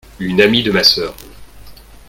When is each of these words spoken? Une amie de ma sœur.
Une 0.19 0.41
amie 0.41 0.63
de 0.63 0.71
ma 0.71 0.83
sœur. 0.83 1.15